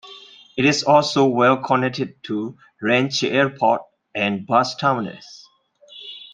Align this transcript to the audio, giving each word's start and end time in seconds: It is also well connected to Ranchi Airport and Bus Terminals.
It 0.57 0.65
is 0.65 0.83
also 0.83 1.25
well 1.27 1.57
connected 1.57 2.23
to 2.23 2.57
Ranchi 2.81 3.29
Airport 3.29 3.83
and 4.15 4.47
Bus 4.47 4.75
Terminals. 4.75 5.47